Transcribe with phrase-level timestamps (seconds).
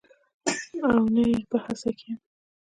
[0.85, 2.17] او نه یې په هڅه کې یم